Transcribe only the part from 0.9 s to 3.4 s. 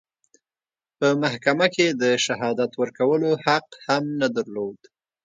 په محکمه کې د شهادت ورکولو